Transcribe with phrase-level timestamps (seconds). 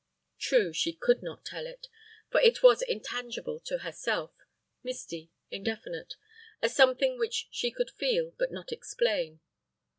[0.39, 1.87] True, she could not tell it;
[2.31, 4.33] for it was intangible to herself
[4.81, 6.15] misty, indefinite
[6.59, 9.41] a something which she could feel, but not explain.